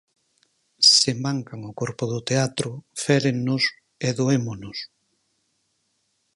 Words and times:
Se 0.95 1.11
mancan 1.25 1.61
o 1.69 1.75
corpo 1.81 2.03
do 2.11 2.19
teatro 2.29 2.69
férennos 3.03 3.63
e 4.07 4.09
doémonos. 4.19 4.77